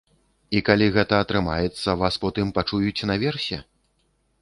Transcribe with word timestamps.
І 0.59 0.63
калі 0.69 0.87
гэта 0.95 1.19
атрымаецца, 1.27 1.97
вас 2.01 2.19
потым 2.25 2.57
пачуюць 2.59 3.07
наверсе? 3.15 3.65